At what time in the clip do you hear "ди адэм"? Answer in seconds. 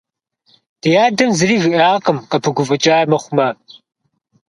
0.81-1.29